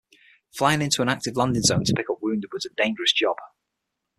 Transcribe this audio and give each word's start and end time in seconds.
Flying 0.51 0.81
into 0.81 1.03
an 1.03 1.09
active 1.09 1.35
landing 1.35 1.61
zone 1.61 1.83
to 1.83 1.93
pick 1.93 2.09
up 2.09 2.17
wounded 2.23 2.49
was 2.51 2.65
a 2.65 2.69
dangerous 2.71 3.13
job. 3.13 3.35